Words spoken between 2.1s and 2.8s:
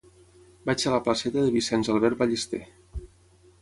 Ballester.